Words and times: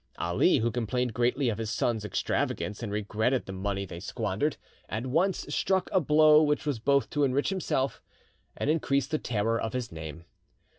Ali, 0.17 0.57
who 0.57 0.71
complained 0.71 1.13
greatly 1.13 1.49
of 1.49 1.59
his 1.59 1.69
sons' 1.69 2.03
extravagance, 2.03 2.81
and 2.81 2.91
regretted 2.91 3.45
the 3.45 3.51
money 3.51 3.85
they 3.85 3.99
squandered, 3.99 4.57
at 4.89 5.05
once 5.05 5.45
struck 5.53 5.89
a 5.91 5.99
blow 6.01 6.41
which 6.41 6.65
was 6.65 6.79
both 6.79 7.11
to 7.11 7.23
enrich 7.23 7.49
himself 7.49 8.01
and 8.57 8.67
increase 8.67 9.05
the 9.05 9.19
terror 9.19 9.61
of 9.61 9.73
his 9.73 9.91
name. 9.91 10.25